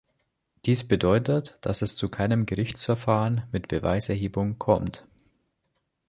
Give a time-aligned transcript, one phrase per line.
[0.65, 5.05] Dies bedeutet, dass es zu keinem Gerichtsverfahren mit Beweiserhebungen kommt.